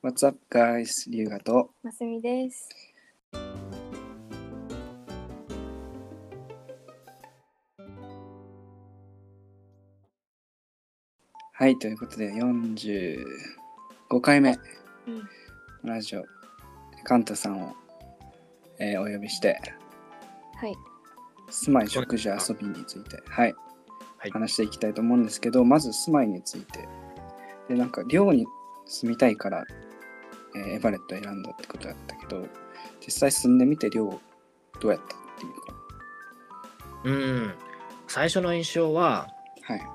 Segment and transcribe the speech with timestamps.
[0.00, 1.10] What's up, guys?
[1.10, 1.72] リュウガと。
[1.82, 2.68] ますみです。
[11.52, 13.24] はい、ということで、45
[14.20, 15.28] 回目、うん。
[15.82, 16.24] ラジオ、
[17.02, 17.74] カンタさんを、
[18.78, 19.60] えーお呼びして、
[20.54, 20.76] はい。
[21.50, 23.54] 住まい、食事、遊びについて、はい、
[24.16, 26.88] はい話していきたいと思うんですけど、まず住まいについて。
[27.68, 28.46] で、なんか、寮に
[28.86, 29.64] 住みたいから、
[30.58, 32.46] えーエバレット選んだってことだったけど、
[33.04, 34.20] 実際住んでみて寮、
[34.80, 35.08] どうやったっ
[35.38, 35.78] ていうか。
[37.04, 37.54] うん。
[38.06, 39.28] 最初の印象は、
[39.62, 39.86] はい。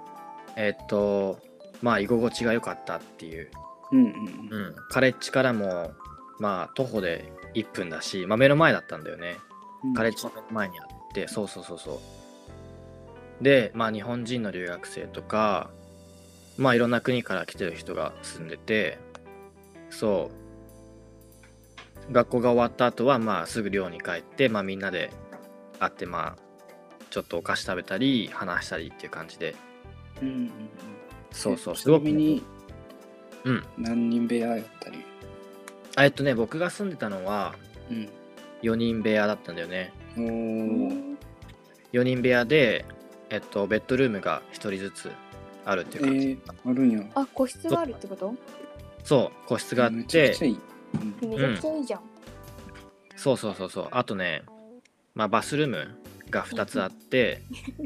[0.56, 1.40] えっと、
[1.82, 3.50] まあ、居心地が良かったっていう。
[3.92, 4.76] うんうんうん。
[4.90, 5.92] カレッジからも、
[6.40, 9.38] まあ、徒歩で1分だし、まあ、目の前だったんだよね。
[9.84, 9.94] うん。
[9.94, 12.02] カレッジの前にあって、そうそうそうそ
[13.42, 13.44] う。
[13.44, 15.70] で、まあ、日本人の留学生とか、
[16.58, 19.00] まあ、いろんな国から来てる人が住んでて、
[19.90, 20.43] そう。
[22.12, 25.12] 学校が終わった後は、まあ、すぐ寮に帰って、まあ、みんなで
[25.80, 26.44] 会って、まあ、
[27.10, 29.56] ちょっとお菓子食べたり、話したりっていう感じで、
[30.22, 30.50] うんうんうん。
[31.32, 32.44] そうそう、ちなみに
[33.44, 33.64] うん。
[33.78, 35.04] 何人部屋やったり？
[35.96, 37.56] あえっとね、僕が住んでたのは
[37.90, 38.10] うん。
[38.62, 39.94] 4人部屋だったんだよね。
[40.18, 41.16] おー。
[41.92, 42.86] 4人部屋で、
[43.30, 45.12] えっと、ベッドルームが1人ずつ
[45.66, 46.30] あるっていう感じ。
[46.30, 47.04] えー、あるんや。
[47.16, 48.34] あ、個室があるってこと？
[49.04, 50.60] そう、個室があっめちゃくてちゃ、いい。
[51.22, 52.02] うんめちゃくちゃいいじゃん。
[53.16, 54.44] そうそうそうそう、あとね、
[55.16, 55.88] まあ、バスルーム
[56.30, 57.42] が2つあって、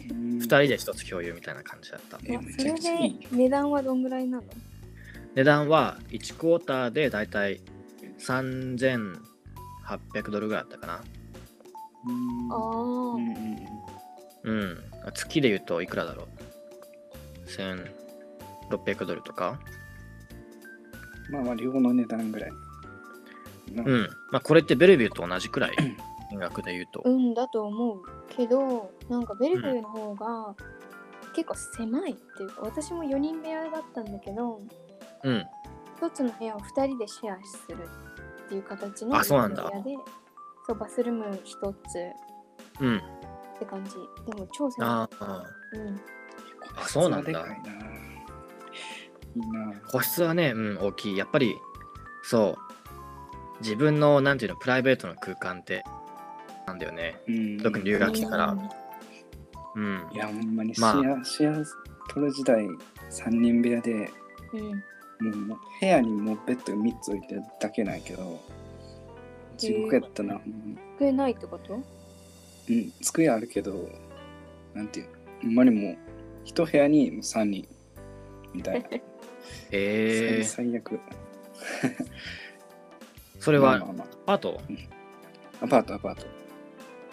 [0.09, 2.17] うん2人で1つ共有みたいな感じだった。
[2.23, 4.43] えめちゃあそれくちゃいいで値段はどんぐらいなの？
[5.35, 7.61] 値段は1クォーターでだいたい
[8.19, 9.19] 3800
[10.31, 11.03] ドルぐらいだったかな。
[12.07, 12.59] うんああ、
[13.15, 13.57] うんうん
[14.43, 14.77] うん。
[15.13, 19.59] 月で言うといくらだろう ?1600 ドルとか？
[21.29, 22.51] まあまあ、両の値段ぐらい。
[23.73, 24.09] なうん。
[24.31, 25.75] まあ、これってベルビューと同じくらい、
[26.29, 27.01] 金額で言うと。
[27.05, 30.55] うんだと思うけど、なんかベルビューの方が
[31.33, 34.61] 結構狭いっていうか、私も4人部屋だったんだけど、
[35.23, 35.45] うん。
[35.97, 37.77] 一つの部屋を2人でシェアする
[38.45, 39.95] っていう形のあそうなんだ部屋で、
[40.67, 42.97] そうバスルーム1つうん。
[42.97, 43.91] って感じ。
[44.31, 44.89] でも超狭い。
[44.89, 45.43] ああ。
[45.73, 46.01] うん。
[46.75, 47.45] あそうなんだ。
[49.91, 51.17] 個室はね、うん、大きい。
[51.17, 51.55] やっぱり、
[52.23, 52.66] そう。
[53.61, 55.83] 自分の、なんていうの、プライベートの空間って、
[56.65, 57.15] なんだよね。
[57.27, 58.57] うん特に留学期から
[59.75, 60.17] うんい。
[60.17, 61.65] や、ほんまにシまあェア、シェア
[62.13, 62.65] 取る時代、
[63.09, 64.09] 3人部屋で、
[64.53, 64.57] う
[65.25, 65.47] ん。
[65.47, 68.39] もう部屋にもうベッドが3つ置いてるだけないけど、
[69.57, 70.35] 地獄やったな。
[70.35, 71.75] うん机ないってこと？
[72.69, 73.87] うん、机あるけど、
[74.73, 75.11] なんていうの、
[75.43, 75.97] ほんまにもう、
[76.43, 77.67] 一部屋にもう3人
[78.53, 78.89] みたいな。
[79.71, 80.99] えー、最最悪。
[83.47, 83.79] それはア
[84.25, 84.61] パート？
[85.61, 86.23] アパート、アパート。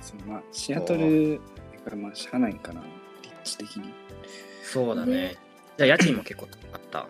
[0.00, 1.41] そうまあ、シアトル、
[1.77, 2.83] だからまあ、しゃあないんかな、
[3.22, 3.95] 立地的に。
[4.65, 5.37] そうだねね。
[5.77, 7.06] じゃあ、家賃も結構高かった？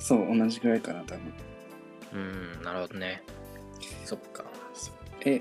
[0.00, 1.32] そう、同じぐらいかな、多分。
[2.14, 2.16] う
[2.58, 3.22] ん、なるほどね。
[4.04, 4.42] そっか。
[5.24, 5.40] え、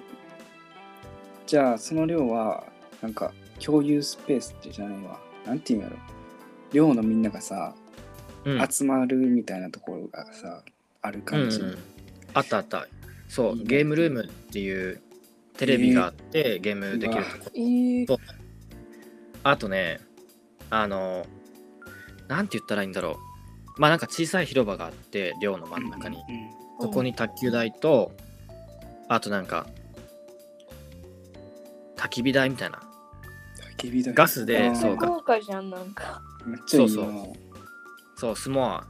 [1.48, 2.66] じゃあ、その量は、
[3.02, 5.20] なんか、共有スペースってじゃないわ。
[5.44, 5.96] なんていうんやろ。
[6.72, 7.74] 寮のみんながさ、
[8.46, 8.68] うん。
[8.70, 10.62] 集まるみたいなところがさ、
[11.02, 11.62] ある感じ。
[11.62, 11.78] うんうん
[12.34, 12.88] あったあった。
[13.28, 15.02] そう、ゲームルームっていう
[15.58, 17.52] テレビがあって、ゲームできるとこ。
[17.56, 18.18] えーそう
[19.44, 20.02] あとね、
[20.70, 21.26] あの、
[22.28, 23.18] なんて言ったらいいんだろ
[23.78, 23.82] う。
[23.82, 26.18] まあなんか小さい広場があって、寮の真ん中に。
[26.18, 26.24] うん
[26.80, 28.12] そこに卓球台と、
[29.08, 29.66] あとなんか、
[31.96, 32.80] 焚き火台みたいな。
[33.74, 36.22] 焚き火台ガスでそうか豪華じゃん、なんか。
[36.46, 36.94] めっちゃいいな。
[36.94, 37.34] そう
[38.16, 38.86] そう、スモア、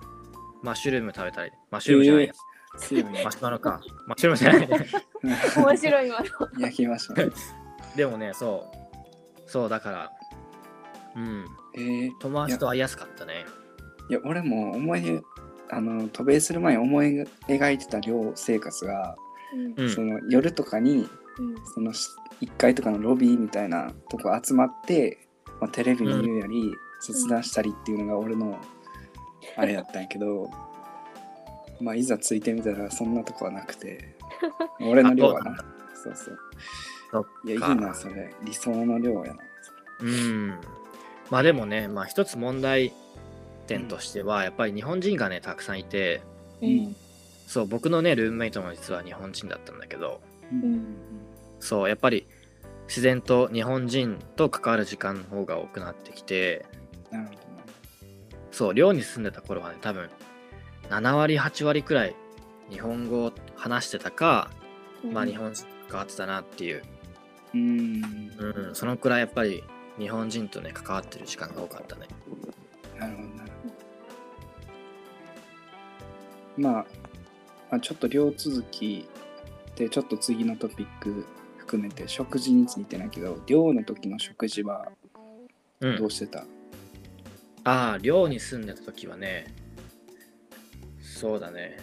[0.64, 2.34] マッシュルーム食べたり、マッシュルームじゃないや、
[2.78, 3.82] 強いねマシュマロか。
[4.06, 4.88] マッシュルームじゃないね。
[5.58, 6.26] 面白い今の。
[6.60, 7.32] 焼きましたね。
[7.96, 9.50] でもね、そう。
[9.50, 10.12] そう、だから、
[11.16, 11.46] うん。
[11.76, 13.46] えー、友達と会いやすかったね。
[14.10, 15.22] いや、俺も思い、
[15.70, 19.16] あの、渡米する前に思い描いてた寮生活が、
[19.54, 19.90] うんうん。
[19.90, 21.10] その夜とかに、
[21.40, 25.28] うんその1階とかのロビーみたいなとこ集まって、
[25.60, 28.60] まあ、テレビ見るやり、切断したりっていうのが俺の
[29.56, 30.50] あれやったんやけど、
[31.80, 34.16] まあいざついてみたらそんなとこはなくて
[34.82, 35.52] 俺の寮はな。
[35.52, 35.66] あ
[35.96, 36.38] そうそう。
[37.46, 38.34] いやいいかなそれ。
[38.44, 39.40] 理想の寮やな
[40.02, 40.60] うん。
[41.30, 42.94] まあでもね、まあ一つ問題
[43.68, 46.22] 点としては、やっぱり日本人がね、たくさんいて、
[46.62, 46.96] うん。
[47.48, 50.22] そう、僕のね、ルームメイトも実は日本人だったんだけど、
[50.52, 50.96] うん。
[51.60, 52.28] そう、やっぱり
[52.88, 56.66] 自然と日本人と関わる時間の方が多くなってきて、
[57.12, 57.64] なるほどな
[58.52, 60.10] そう、寮に住んでた頃はね、多分、
[60.90, 62.16] 7割、8割くらい
[62.70, 64.50] 日本語を話してたか、
[65.12, 66.84] まあうん日本人と関わってたなっていう、
[67.54, 68.32] うん。
[68.38, 69.64] うん、そのくらいやっぱり
[69.98, 72.08] 日本人とね関わってる時間が多かったね。
[73.00, 73.44] なるほどな。
[73.46, 73.76] るほど
[76.58, 76.86] まあ、
[77.72, 79.08] まあ、ちょっと両続き
[79.76, 81.26] でちょっと次のトピック
[81.58, 84.90] 含めて食事についてないけど寮の時の食事は
[85.80, 85.98] うん。
[85.98, 86.46] どうしてた、
[87.64, 89.54] ああ寮に住んでた時はね
[91.18, 91.78] そうだね。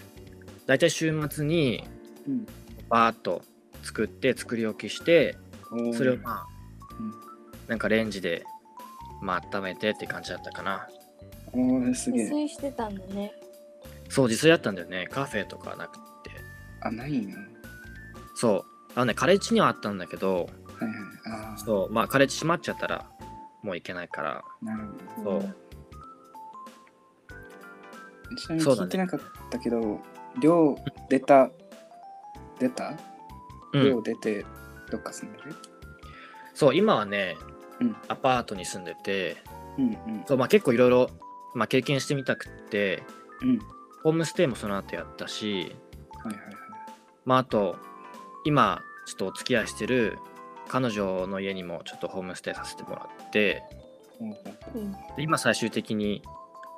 [0.66, 1.84] 大体週末に
[2.26, 2.46] うん。
[2.88, 3.42] バーッと
[3.82, 5.36] 作って作り置きして
[5.96, 6.46] それをまあ
[7.00, 7.12] うん。
[7.68, 8.44] なんかレンジで
[9.20, 10.86] まあ温めてって感じだったかな。
[11.52, 13.32] おーすげ自え炊してたんだね。
[14.08, 15.08] そう自炊だったんだよね。
[15.10, 16.30] カフェとかなくって。
[16.82, 17.36] あないんや
[18.36, 18.64] そう。
[18.94, 20.48] あのねカレッジにはあったんだけどはいはい。
[21.26, 21.92] ああそう。
[21.92, 23.06] まあカレッジ閉まっちゃったら
[23.62, 24.44] もう行けないから。
[24.62, 24.84] なる
[25.16, 25.56] ほそう
[28.34, 29.20] ちなみに聞いてなかっ
[29.50, 30.00] たけど、
[30.40, 30.76] 寮
[31.08, 31.50] 出た
[32.58, 32.94] 出た？
[33.72, 33.84] うん。
[33.84, 34.44] 寮出て
[34.90, 35.54] どっか住んでる？
[36.54, 37.36] そう今はね、
[37.80, 37.96] うん。
[38.08, 39.36] アパートに住んでて
[39.78, 40.24] うんうん。
[40.26, 41.10] そう、まあ、結構いろいろ
[41.54, 43.02] まあ経験してみたくって
[43.42, 43.58] うん。
[44.02, 45.74] ホームステイもその後やったし
[46.22, 46.54] はいはいはい。
[47.24, 47.76] まああと
[48.44, 50.18] 今ちょっとお付き合いしてる
[50.68, 53.62] 彼女の家にもちょっとホームステイさせてもらって
[54.18, 56.22] ほうんで今最終的に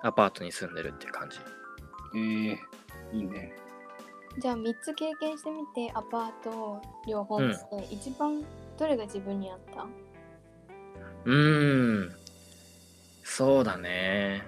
[0.07, 1.39] アパートに住んでるっていう感じ。
[2.15, 2.59] ええ
[3.17, 3.53] いいね。
[4.39, 8.45] じゃあ3つ経験してみてアパート両方にして、一番
[8.79, 9.87] どれが自分に合った？
[11.25, 12.13] うーん。
[13.25, 14.43] そうだね。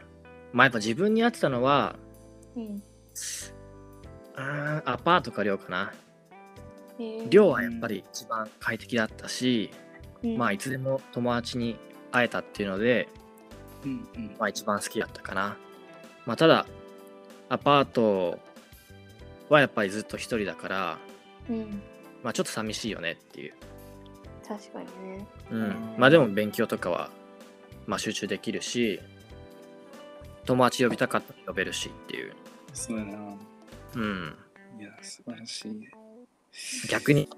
[0.53, 1.97] まあやっぱ自分に合ってたのは
[2.57, 2.63] うん。
[2.65, 5.93] うーんアパートか寮かな。
[6.99, 7.29] えー。
[7.29, 9.71] 寮はやっぱり一番快適だったし、
[10.23, 10.37] うん。
[10.37, 11.77] まあいつでも友達に
[12.13, 13.09] 会えたっていうので、
[13.85, 15.57] うんうんまあ一番好きだったかな。
[16.27, 16.67] まあただ、
[17.49, 18.39] アパート
[19.49, 20.99] はやっぱりずっと一人だから、
[21.49, 21.83] うん。
[22.23, 23.55] まあちょっと寂しいよねっていう。
[24.47, 24.87] 確かに
[25.17, 25.27] ね。
[25.51, 25.95] うん。
[25.99, 27.11] まあでも勉強とかは、
[27.87, 29.01] まあ集中できるし、
[30.45, 32.35] 友達呼びたかったら呼べるしっていう。
[32.73, 33.19] そうやな
[33.95, 34.37] うん。
[34.79, 35.91] いや素晴らしいね
[36.91, 37.29] 逆に、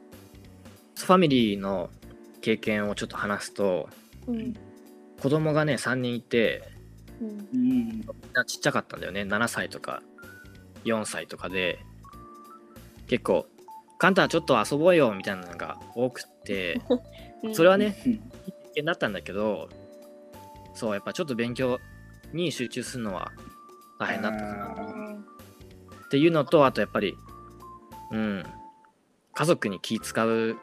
[0.97, 1.91] ファミリーの
[2.41, 3.89] 経験をちょっと話すと、
[4.27, 4.55] うん。
[5.21, 6.63] 子供がね、3人いて、
[7.21, 7.25] う
[7.57, 8.01] ん。
[8.33, 9.23] なちっちゃかったんだよね。
[9.23, 10.03] 7歳とか
[10.85, 11.79] 4歳とかで。
[13.07, 13.47] 結構
[13.99, 16.81] 「カンタちょっと遊ぼうよ」みたいなのが多くって
[17.43, 17.55] うん。
[17.55, 18.23] それはねうん危
[18.69, 19.69] 険だったんだけど
[20.75, 21.81] そうやっぱちょっと勉強
[22.33, 23.33] に集中するのは
[23.99, 25.15] 大変だったかなあ
[26.07, 27.17] っていうのとあとやっぱり
[28.13, 28.45] うん。
[29.35, 30.57] 家族に気使う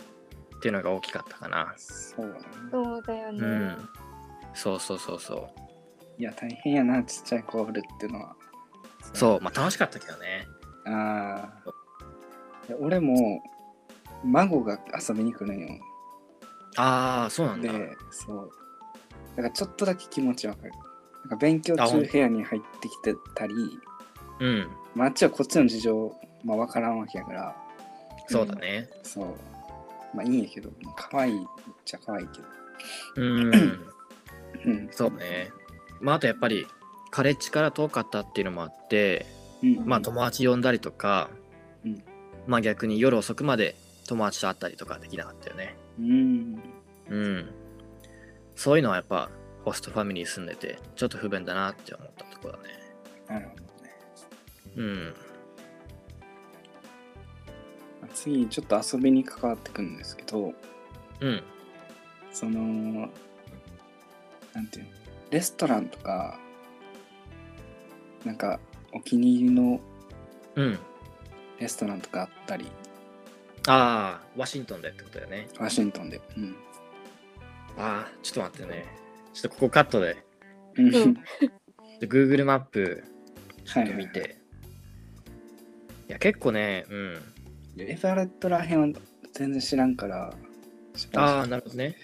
[0.55, 1.73] っていうのが大きかったかな。
[1.77, 2.43] そうだね。
[2.71, 3.39] そうだよね。
[3.39, 3.89] うん
[4.57, 6.21] そうそうそうそう。
[6.21, 8.35] いや大変やなちっちゃい子おるっていうのは。
[9.13, 10.47] そうまあ楽しかったけどね。
[10.85, 11.73] ああ
[12.79, 13.43] 俺も
[14.25, 15.67] 孫が遊びに来るんよ。
[16.75, 17.71] ああそうなんだ。
[17.71, 18.51] でそう。
[19.35, 20.71] だからちょっとだけ気持ちわかる。
[20.71, 23.53] なんか勉強中部屋に入ってきてたり
[24.39, 24.67] うん。
[24.95, 27.55] まああっちはこっちの事情まあ分からんわけやから。
[28.27, 28.89] そうだね。
[29.03, 29.27] そう。
[30.15, 31.47] まあいいんやけど可愛いっ
[31.85, 32.47] ちゃ可愛いけど。
[33.17, 33.96] うん
[34.67, 35.51] うんそうね。
[35.99, 36.67] まあ、あとやっぱり、
[37.09, 39.25] カレッジから遠かったっていうのもあって、
[39.63, 41.29] うんまあ、友達呼んだりとか、
[41.83, 42.03] うん
[42.47, 43.75] まあ逆に夜遅くまで
[44.07, 45.75] 友達と会ったりとかできなかったよね。
[45.99, 46.61] うん
[47.09, 47.49] うん。
[48.55, 49.29] そういうのはやっぱ、
[49.65, 52.63] ホストファミリー住んでて、ちょっと不便だなって思ったところだね。
[53.27, 53.91] なるほどね
[54.77, 55.13] うん。
[58.01, 60.53] まあ次ちょっと遊びに関わってくるんですけど
[61.19, 61.43] うん。
[62.31, 63.09] その
[64.57, 64.91] なんていうの
[65.29, 66.39] レストランとか
[68.25, 68.59] なんか
[68.91, 69.79] お気に入りの
[70.55, 70.79] うん。
[71.59, 72.65] レストランとかあったり
[73.67, 75.47] ああ、ワシントンでってことだよね。
[75.59, 76.55] ワシントンでうん
[77.77, 78.85] ああ、ちょっと待ってね。
[79.33, 80.17] ちょっとここカットで。
[80.77, 81.13] うんうん
[81.99, 83.03] で Google マップ、
[83.65, 84.37] ちょっとはいはいはい見て。
[86.09, 87.21] いや、結構ね、うん。
[87.79, 88.99] エバレットらへんは
[89.33, 90.33] 全然知らんから
[91.15, 91.95] ああ、なるほどね。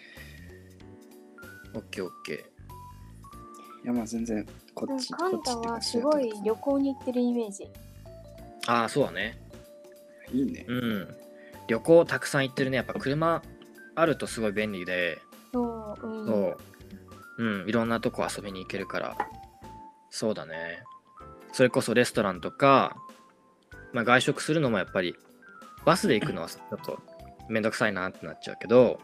[1.73, 2.37] オッケーオッケー。
[2.37, 7.67] いやまあ全然こっちカンタこっちっていうかはすごい旅行に行ってるイメージ。
[8.67, 9.37] ああ、そうだね。
[10.31, 11.15] いいねうん。
[11.67, 12.77] 旅行たくさん行ってるね。
[12.77, 13.41] やっぱ車
[13.95, 15.19] あるとすごい便利で、
[15.51, 16.25] そう、うん。
[16.27, 16.57] そう。
[17.37, 19.17] うん、いろんなとこ遊びに行けるから。
[20.09, 20.83] そうだね。
[21.51, 22.95] それこそレストランとか、
[23.91, 25.15] まあ、外食するのもやっぱり、
[25.85, 26.99] バスで行くのはちょっと
[27.49, 28.99] めんどくさいなってなっちゃうけど、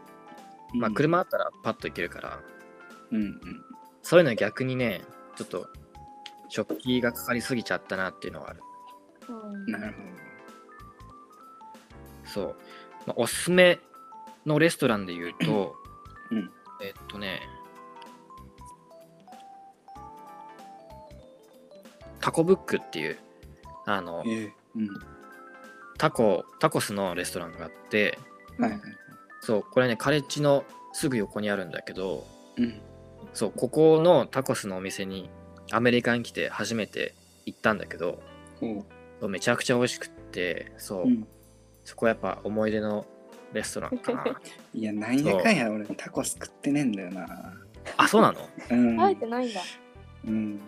[0.74, 2.40] まあ、車あったらパッと行けるから、
[3.12, 3.40] うんうん
[4.02, 5.02] そういうのは逆にね、
[5.36, 5.68] ちょっと
[6.48, 8.60] 食費がかかりすぎちゃったなっていうのはある。
[9.28, 9.98] うんなるほ
[12.24, 12.56] そう、
[13.06, 13.78] まあ、おすすめ
[14.46, 15.74] のレストランで言うと、
[16.30, 16.50] うん
[16.82, 17.40] えっとね、
[22.20, 23.18] タコブックっていう、
[23.86, 24.88] あのえ、えうん。
[25.98, 28.18] タコ、タコスのレストランがあって、
[28.58, 28.80] はいはい。
[29.40, 32.26] そう、これね、カレッジのすぐ横にあるんだけど、
[32.56, 32.80] うん。
[33.32, 35.30] そう、ここのタコスのお店に
[35.70, 37.14] アメリカに来て初めて
[37.46, 38.20] 行ったんだけど、
[39.20, 41.04] うめちゃくちゃ美味しくって、そう、う。
[41.06, 41.26] うん。
[41.84, 43.06] そこはやっぱ思い出の
[43.52, 44.24] レストランかな。
[44.74, 47.54] いや、なんやかんや俺タコス食ってねえんだよな。
[47.96, 48.48] あ、そうなの？
[48.70, 48.96] うん。
[48.96, 49.60] 食べてないんだ。
[50.26, 50.60] うん。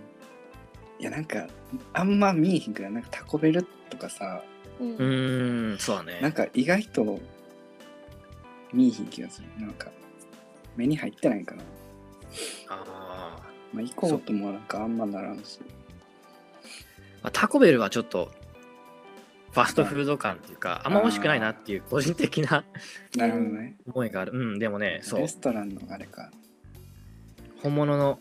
[0.99, 1.47] いや、なんか、
[1.93, 2.93] あんま見えへんくない？
[2.93, 4.43] なんかタコベルとかさ、
[4.81, 6.21] うんうーん、そうだね。
[6.21, 7.21] なんか意外と
[8.73, 9.49] 見えへん気がする。
[9.59, 9.91] なんか、
[10.77, 11.63] 目に入ってないんかな。
[12.69, 15.61] あーまあ、行こうともなんかあんまならんし。
[17.23, 18.31] まあ、タコベルはちょっと
[19.53, 22.65] ファストフード感っていうか、あんま美味しくないなっていう個人的な
[23.17, 23.77] なるほどね。
[23.87, 24.33] 思いがある。
[24.35, 26.31] うん、でもね、そうレ、ストランのあれか。
[27.62, 28.19] 本物の、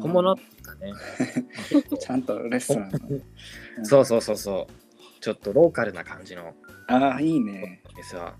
[0.00, 0.32] 本物？
[0.32, 0.92] っていうかね、
[1.98, 2.98] ちゃんとレストランの。
[3.08, 3.22] うん
[3.84, 6.54] そうそうそうそう、ちょっとローカルな感じの
[6.86, 7.82] ああ、いいね。
[7.92, 8.36] お店は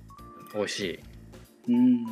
[0.54, 0.80] 美味し
[1.66, 1.72] い。
[1.72, 2.06] うん。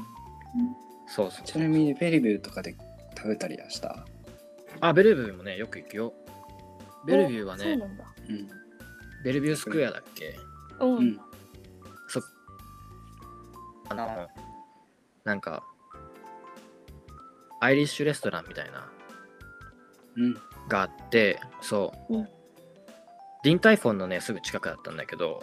[1.14, 2.76] そうそうちなみにベリビューとかで
[3.16, 4.06] 食べたりはした？
[4.80, 6.14] あ、ベルビューもね、よく行くよ。
[7.04, 7.98] ベルビューはね、そうなん。
[9.24, 10.38] ベルビュースクエアだっけ？
[10.80, 10.96] うん。
[10.96, 11.20] うん
[12.08, 12.20] そ
[13.88, 14.28] あの、
[15.24, 15.64] なんか、
[17.60, 18.90] アイリッシュレストランみたいな、
[20.16, 20.34] うん。
[20.68, 22.28] があって、そう、うん
[23.42, 25.42] ディンタイフォンのね、すぐ近くだったんだけど、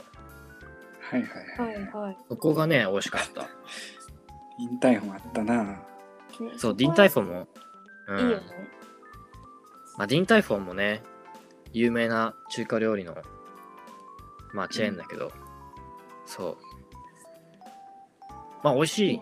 [1.02, 1.88] はいはいははいい。
[1.88, 2.18] はい。
[2.30, 3.48] そこがね、美味しかった。
[4.58, 5.64] 引退本あったな。
[5.64, 5.80] ね
[6.58, 7.48] そう、ディンタイフォンも、
[8.08, 8.44] うんいいよね。
[9.98, 11.02] まあ、ディンタイフォンもね、
[11.74, 13.16] 有名な中華料理の、
[14.54, 15.32] まあ、チェーンだけど、
[16.26, 16.58] そう。
[18.64, 19.22] まあ、美味しい。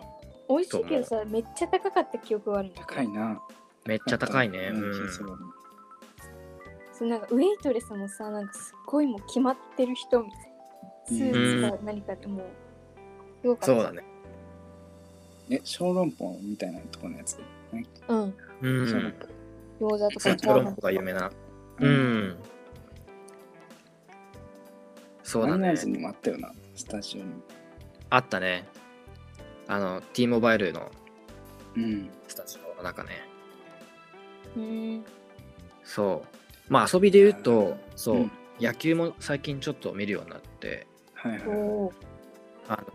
[0.49, 3.41] 美味しいけどさ、めっちゃ高かった記憶があるんだけど高いな。
[3.85, 4.71] めっちゃ高いね。
[4.73, 5.11] ううんん。
[6.93, 10.45] そうなんかウェイトレスもさ、なんかすっごいもう決まってる人みたいな。
[11.07, 12.45] スーツか何かでもう、
[13.41, 13.65] すごかった。
[13.67, 14.03] そうだね。
[15.49, 17.37] え、小籠包みたいなとこのやつ？
[17.71, 18.33] ねうん。
[18.61, 18.87] うん。
[18.87, 19.11] 小籠
[19.79, 21.31] 包餃子とか小籠包が有名な。
[21.79, 22.35] うん。
[25.23, 25.75] そうだねマリナー。
[25.75, 27.27] ズにもあったよな、スタジオに。
[28.09, 28.67] あったね。
[29.67, 30.91] あの、T モバイルの
[31.75, 32.09] うん。
[32.27, 33.09] スタジオの中ね。
[34.55, 35.05] うん。
[35.83, 36.23] そ
[36.69, 36.71] う。
[36.71, 41.41] まあ遊びで言うとそう、うん野球も最近ちょっと見るようになって、はいはい。
[41.49, 41.91] おー
[42.69, 42.87] あの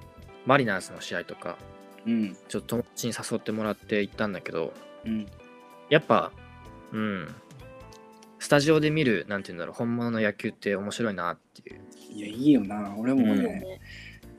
[0.46, 1.58] マリナーズの試合とか、
[2.06, 2.36] うん。
[2.48, 4.72] ちょっと友達に誘ってもらって行ったんだけど、
[5.04, 5.26] うん。
[5.88, 6.32] やっぱ、
[6.92, 7.34] うん、
[8.38, 11.80] スタジオで見る、なんて言うんだろう、本物の野球って面白いなっていう。
[12.12, 12.94] いや、いいよな。
[12.98, 13.80] 俺もうんね、いいよね。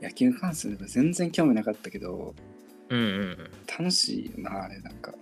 [0.02, 2.34] 野球観戦とか全然興味なかったけど、
[2.88, 3.38] うんうんうん。
[3.66, 5.12] 楽しいよな、あれなんか。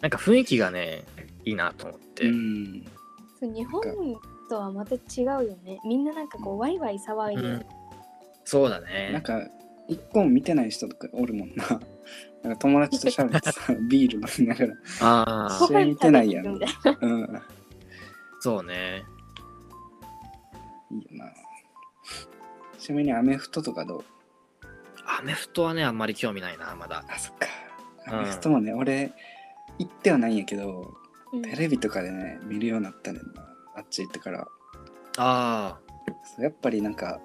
[0.00, 1.04] なんか雰囲気がね、
[1.44, 2.26] いいなと思って。
[2.26, 2.84] うん。
[3.38, 3.82] そう日本
[4.48, 5.80] とはまた違うよね。
[5.84, 7.66] みんななんかこうワイワイ騒いで、うん
[8.44, 9.10] そうだね。
[9.12, 9.40] なんか、
[9.90, 11.64] 一本見てない人とかおるもんな。
[12.42, 14.74] なんか友達と喋ってさ、 ビール飲みながら。
[15.00, 16.60] ああ、試合見てないやんうん。
[18.40, 19.02] そうね。
[20.90, 21.32] いいよな。
[22.78, 24.04] ちなみにアメフトとかどう？
[25.06, 27.04] アメフトはね、あんまり興味ないな、まだ。
[27.08, 27.46] あ、そっか。
[28.06, 29.12] うんアメフトもね、俺、
[29.78, 30.94] 行ってはないんやけど、
[31.32, 33.46] うんテレビとかでね、見るようになったねんな。
[33.76, 34.40] あっち行ってから。
[34.40, 34.48] あ
[35.18, 35.80] あ、
[36.24, 37.20] そうやっぱりなんか、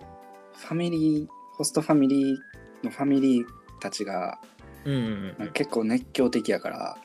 [0.57, 2.37] ファミリー、ホストファミリー
[2.85, 3.45] のファミリー
[3.81, 4.39] たちが、
[4.85, 5.51] うんうんうん。
[5.51, 6.97] 結構熱狂的やから、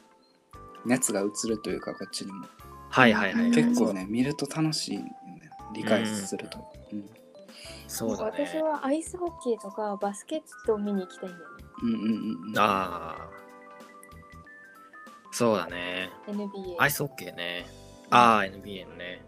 [0.87, 2.47] 熱が移るというか、こっちにも。
[2.89, 3.45] はいはいはい。
[3.47, 5.11] うん結構ね、見ると楽しいよね。
[5.75, 6.59] 理解すると。
[6.93, 7.11] うん
[7.87, 8.63] そうだ私ね。
[8.63, 11.65] はアイスホッケーとかバスケットを見に行きたいんだよね。
[11.83, 12.59] うんうんうんうん。
[12.59, 13.31] ああ。
[15.33, 16.11] そうだね。
[16.29, 16.77] NBA。
[16.79, 17.67] アイスホッケーね。
[18.11, 19.25] ああ、NBA のね。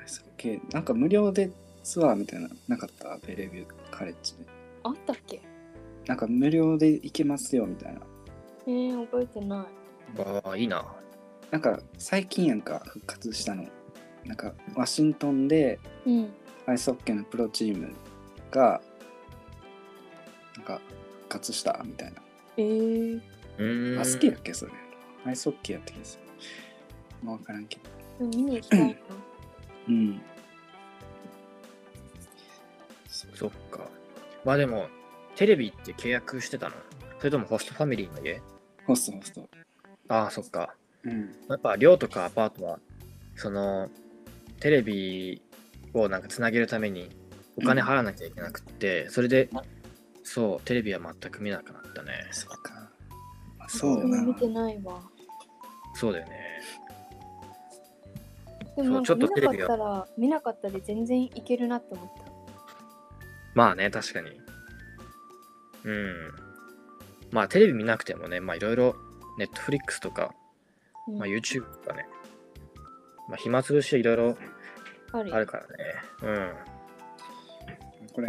[0.00, 1.50] アイスホッケーなんか無料で
[1.82, 3.18] ツアーみたいなのなかった？
[3.26, 4.46] ベレビューカレッジで。
[4.82, 5.42] あったっけ？
[6.06, 8.00] なんか無料で行けますよみたいな。
[8.66, 9.66] えー、覚えてな
[10.16, 10.20] い。
[10.20, 10.94] ああ、いいな。
[11.50, 13.64] なんか最近やんか復活したの。
[14.24, 16.32] なんかワシントンでうん。
[16.66, 17.94] アイスホッケーのプロチーム
[18.50, 18.80] が
[20.56, 20.80] なんか
[21.20, 22.22] 復活したみたいな。
[22.56, 23.96] えー。
[23.96, 24.72] バスケやっけそれ。
[25.26, 26.24] アイスホッケーやった気がする。
[27.22, 27.78] まあ分からんけ
[28.18, 28.26] ど。
[28.26, 28.94] 見に行きたいな。
[29.88, 30.20] うん。
[33.34, 33.88] そっか。
[34.44, 34.88] まあでも、
[35.36, 36.74] テレビって契約してたの？
[37.18, 38.40] それともホストファミリーの家？
[38.86, 39.48] ホストホスト。
[40.08, 40.74] ああ、そっか。
[41.04, 41.32] うん。
[41.48, 42.78] やっぱ寮とかアパートは、
[43.34, 43.88] その、
[44.60, 45.42] テレビ
[45.92, 47.10] をなんかつなげるために
[47.56, 49.48] お金払わなきゃいけなくって、それで
[50.22, 52.26] そう、テレビは全く見なくなったね。
[52.30, 52.90] そっか。
[53.58, 54.22] まあ、そうよな。
[54.22, 55.00] 見てないわ。
[55.94, 56.60] そうだよね。
[58.76, 62.32] でもちょっとか見なかテレビはったら、見なかったで全然いけるなって思った。
[63.54, 64.40] まあね、確かに。
[65.84, 66.34] うん。
[67.30, 68.96] まあテレビ見なくてもね、まあいろいろ、
[69.38, 70.34] ネットフリックスとか、
[71.08, 72.06] うんまあ YouTube とかね、
[73.28, 74.38] まあ暇つぶしいろいろ
[75.12, 75.68] あるからね。
[76.22, 78.12] うん。
[78.14, 78.28] これ、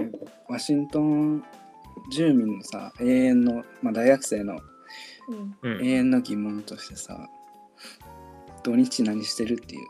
[0.49, 1.43] ワシントン
[2.11, 4.59] 住民のさ、永遠の、まあ、大学生の
[5.27, 5.57] うん。
[5.61, 7.29] うん永遠の疑問としてさ、
[8.63, 9.81] 土日何してるっていう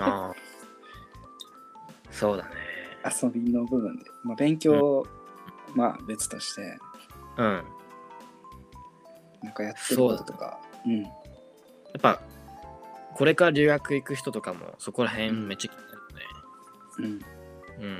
[0.00, 0.34] ああ。
[2.10, 2.50] そうだね。
[3.22, 5.06] 遊びの部分で、まあ、勉強、
[5.74, 6.78] まあ別として、
[7.36, 7.64] うん。
[9.42, 11.02] なんかやってることとか、うん。
[11.02, 12.20] やっぱ、
[13.14, 17.20] これから留学行く人とかもそこら辺めっちゃ気になるよね。
[17.80, 17.84] うん。
[17.84, 17.98] うん。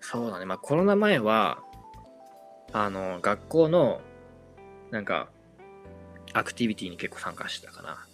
[0.00, 0.44] そうだね。
[0.44, 1.62] まあコロナ前は、
[2.72, 4.00] あの、学校の、
[4.90, 5.28] なんか、
[6.34, 8.06] アクティビティに結構参加してたかな。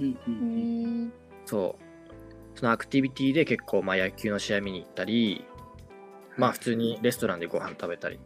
[0.00, 0.10] うん。
[0.12, 0.16] う。
[0.26, 1.12] うんん。
[1.46, 2.58] そう。
[2.58, 5.44] そのアクティビティで結構、まあ野球の試合見に行ったり、
[6.36, 8.18] まあ普通にレストランでご飯食べたり。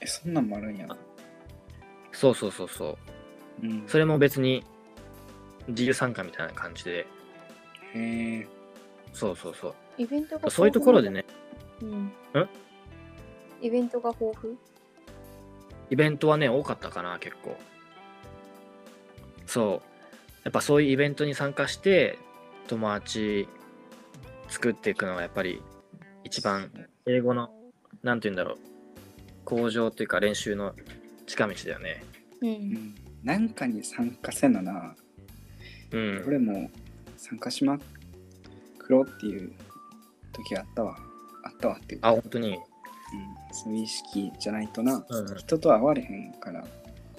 [0.00, 0.88] え、そんなんもあるんや。
[2.12, 2.98] そうそうそうそ
[3.62, 3.66] う。
[3.66, 3.84] うん。
[3.86, 4.64] それも別に
[5.68, 7.06] 自由参加みたいな感じで、
[7.94, 8.46] へえ。
[9.12, 9.74] そうそうそう。
[9.98, 11.24] イベントがそういうところでね、
[11.82, 11.90] うん。
[12.04, 12.12] ん？
[13.60, 14.56] イベントが豊富？
[15.90, 17.56] イベントはね、多かったかな、結構。
[19.46, 19.86] そう。
[20.44, 22.18] やっぱそういうイベントに参加して、
[22.68, 23.48] 友達
[24.48, 25.62] 作っていくのがやっぱり
[26.24, 26.70] 一番
[27.10, 27.50] 英語の、
[28.02, 28.58] なんて言うんだろう、
[29.44, 30.74] 向上っていうか練習の
[31.26, 32.04] 近道だよね。
[32.40, 32.46] う。
[32.46, 32.94] うんん。
[33.24, 34.94] なんかに参加せなな。
[35.92, 36.24] うん。
[36.26, 36.70] 俺も
[37.16, 37.78] 参加しま
[38.78, 39.52] くろうっていう
[40.32, 40.96] 時あったわ。
[41.44, 42.48] あったわっていうか、あ、本当に？
[42.52, 42.58] うん、
[43.52, 46.64] そういう意識じゃないとな、うん人と会われへんから。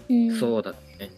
[0.09, 0.35] うん。
[0.37, 1.11] そうだね。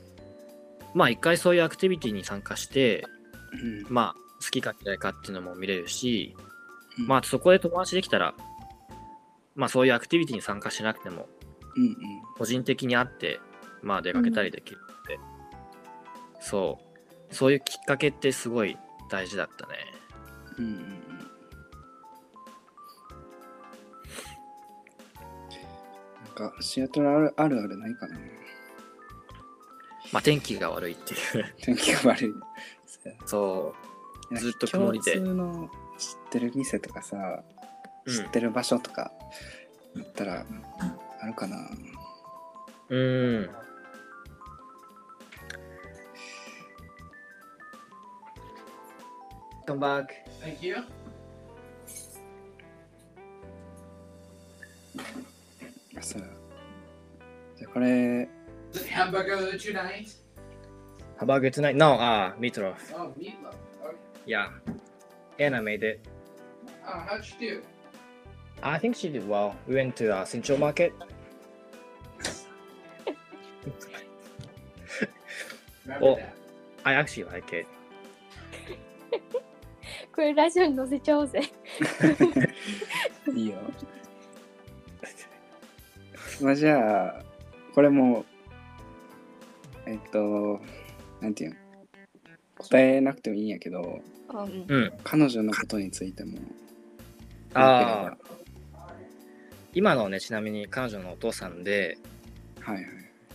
[0.96, 3.06] まあ一回そういうアクティビティに参加して、
[3.54, 6.36] うんまあ好きか嫌いかっていうのも見れるし、
[7.00, 8.34] うんまあそこで友達できたら、
[9.56, 11.28] まあそういうアクティビティに参加しなくても、
[11.76, 11.96] うんうん。
[12.38, 13.40] 個人的に会って、
[13.82, 15.20] まあ出かけたりできるので、
[16.40, 16.80] そ
[17.30, 18.78] う、そういうきっかけってすごい
[19.10, 19.74] 大事だったね。
[20.58, 21.04] うんうんうん
[26.36, 28.18] なんかシアトルあるあるあるないかな
[30.12, 31.46] まあ天気が悪いっていう。
[31.62, 32.34] 天気が悪い。
[33.26, 33.76] そ
[34.32, 37.53] いやずっと曇りで共通の知ってる店とかさ、う。
[38.08, 39.12] 知ってる場所とか
[39.96, 40.46] だったら
[41.22, 41.58] あるかな。
[42.90, 43.50] うん。
[49.66, 50.14] コンバーク
[55.98, 56.24] あそう。
[57.56, 58.28] じゃこれ。
[58.92, 59.58] ハンバーグ
[61.18, 62.76] ハンバーグトゥナイトあミートロ
[64.26, 64.50] いや
[65.38, 66.00] エナメイデ
[66.84, 67.64] ああ how'd?
[68.66, 69.56] I think she did well.
[69.68, 69.76] We
[76.00, 76.18] お
[80.16, 81.42] これラジオに載せちゃうぜ。
[83.36, 83.58] いいよ。
[86.42, 87.22] まあじゃあ、
[87.76, 88.24] これも、
[89.86, 90.62] えっと、
[91.20, 91.58] なんていう
[92.58, 94.00] 答えなくてもいいんやけど、
[94.30, 96.38] うん、彼女のことについても。
[97.54, 98.43] ああ。
[99.74, 101.98] 今のね、ちなみに彼女のお父さんで、
[102.60, 102.86] はいはい。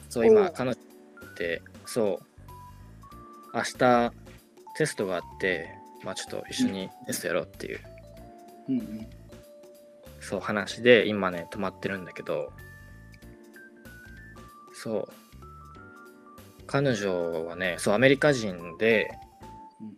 [0.08, 4.12] そう、お今、彼女って、そう、明日
[4.76, 5.68] テストがあって、
[6.04, 7.80] まあちょっと一緒にテストやろうっていう、
[8.68, 9.06] うんうん。
[10.20, 12.52] そう話で、今ね、泊まってるんだけど、
[14.74, 15.08] そう、
[16.68, 19.10] 彼女はね、そう、アメリカ人で
[19.80, 19.96] うん、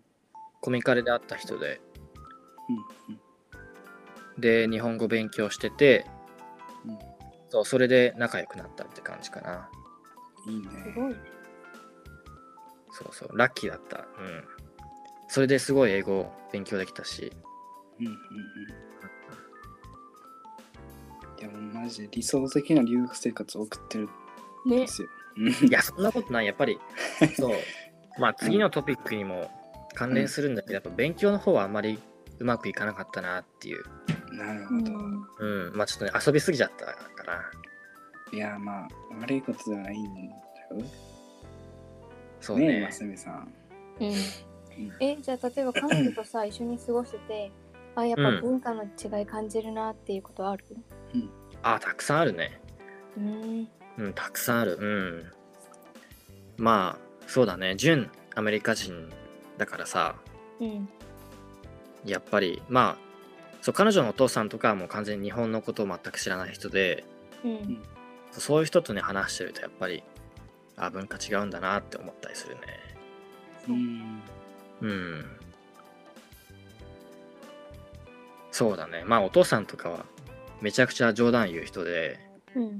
[0.62, 1.80] コミカルで会った人で、
[3.08, 3.20] うん
[4.40, 6.19] で、日本語勉強してて、うん
[7.50, 9.68] そう、それで仲良くなったって感じかな。
[10.46, 10.54] うん。
[10.54, 10.92] いいすね。
[10.96, 11.16] ごいね。
[12.92, 13.98] そうそう、ラッキーだった。
[13.98, 14.44] うん。
[15.28, 17.32] それですごい英語勉強できたし、
[18.00, 18.18] うんうんうん。
[21.40, 24.86] いやもうマジで理想的な留学生活を送ってるんねで。
[24.86, 25.08] すよ。
[25.36, 26.46] うんいや、そんなことない。
[26.46, 26.78] やっぱり、
[27.38, 27.56] そう。
[28.18, 29.50] まあ、次のトピックにも
[29.94, 31.98] 関連するんだけど、やっぱ勉強の方はあんまり
[32.40, 33.84] うまくいかなかったなっていう。
[34.30, 34.92] うなるほど。
[34.92, 35.26] ん。
[35.38, 35.76] うん。
[35.76, 37.50] まあ、ちょっとね、遊びすぎちゃったかな。
[38.32, 38.88] いやまあ
[39.20, 40.84] 悪いことじゃないんだよ。
[42.40, 42.92] そうねえ、ねま。
[42.92, 43.52] すみさん。
[44.00, 44.12] うん。
[45.00, 47.52] え、じゃあ例えば彼女とさ、一緒に過ごしてて、
[47.96, 50.64] あ、やっぱ文化の違い感じるなっていうことある？
[51.62, 52.60] あたくさんあるね
[53.18, 54.86] うんうんたくさんあるう
[56.62, 59.10] んまあそうだね純アメリカ人
[59.58, 60.14] だからさ
[60.60, 60.88] うん
[62.06, 63.09] やっぱりまあ
[63.62, 67.04] そう彼女のお父さんとかはもう完全に日本のことを全く知らない人で
[67.44, 67.82] うん。
[68.32, 70.02] そういう人とね話してるとやっぱり
[70.76, 72.60] あ文化違うんだなって思ったりするね。
[73.68, 73.72] う。
[73.72, 74.22] ん
[74.80, 75.24] うん。
[78.50, 79.04] そうだね。
[79.04, 80.06] まあお父さんとかは
[80.60, 82.18] めちゃくちゃ冗談言う人で、
[82.54, 82.78] うん。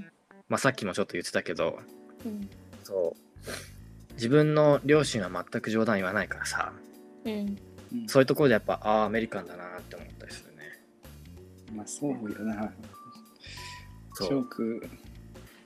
[0.49, 1.79] まあ、さっきもちょっと言ってたけど
[2.25, 2.49] うん。
[2.85, 4.13] そう。
[4.15, 6.73] 自分の両親は全く冗談言わないからさ。
[7.25, 7.59] うん。
[7.93, 8.09] うん。
[8.09, 10.20] そういうところでやっぱああアメリカンだなって思ったりするね
[11.75, 12.73] まあそうよな。
[14.21, 14.89] ジョーク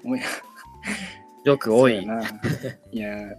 [0.05, 0.23] おや。
[1.45, 1.97] よく多い。
[1.97, 2.23] そうやな。
[2.93, 3.37] いや。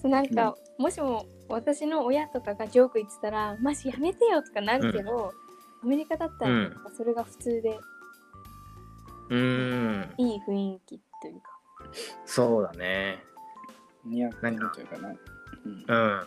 [0.00, 5.32] そうなんか、もしも私の親とかがジョーク言ってたらマジやめてよとかなるけど、
[5.82, 7.78] アメリカだったらそれが普通で
[9.30, 10.14] うーん。
[10.18, 11.50] いい雰囲気というか、
[12.24, 13.22] そうだね。
[14.04, 15.08] 似合ってるというかな。
[15.08, 16.26] うんうん。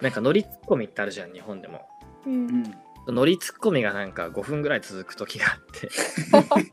[0.00, 1.88] なんかノリツッコミってあるじゃん日本でも。
[2.26, 5.90] ううんんノリツッコミがなんか5分ぐらい続く時があって。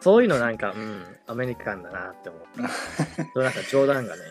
[0.00, 3.40] そういうのなんかうんアメリカンだなって思った。
[3.40, 4.22] なんか冗談がね。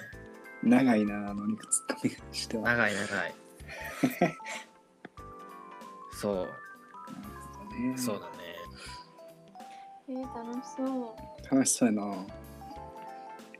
[0.63, 2.63] 長いなあの肉ツッコミにしては。
[2.63, 3.35] 長い長い。
[6.11, 7.81] そう。
[7.81, 7.97] ね。
[7.97, 8.33] そうだね。
[10.09, 11.17] えー、楽しそ
[11.51, 11.55] う。
[11.55, 12.25] 楽しそうやな。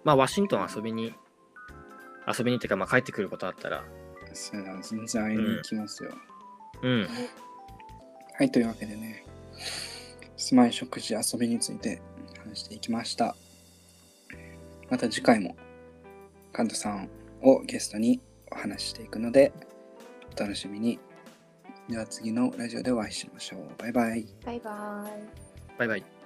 [0.03, 1.13] まあワシントン遊びに
[2.27, 3.83] 遊びにっていうかまあ帰ってくることあったら。
[4.33, 6.36] そうやな全然会いに行きますよ、うん
[6.81, 9.25] はいというわけでね
[10.35, 12.01] 住まい食事遊びについて
[12.37, 13.35] 話していきました。
[14.89, 15.55] また次回も
[16.53, 17.09] カントさん
[17.41, 19.51] をゲストにお話ししていくので
[20.35, 20.99] お楽しみに。
[21.89, 23.59] では次のラジオでお会いしましょう。
[23.77, 24.25] バイバイ。
[24.45, 25.77] バイバイ。
[25.77, 26.16] バイバイ